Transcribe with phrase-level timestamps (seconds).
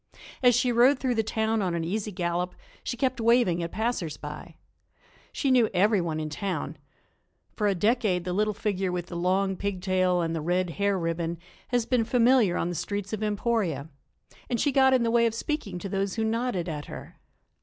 [0.41, 4.17] As she rode through the town on an easy gallop she kept waving at passers
[4.17, 4.55] by.
[5.31, 6.77] She knew everyone in town.
[7.55, 10.97] For a decade the little figure with the long pig tail and the red hair
[10.97, 11.37] ribbon
[11.67, 13.89] has been familiar on the streets of Emporia,
[14.49, 17.19] and she got in the way of speaking to those who nodded at her.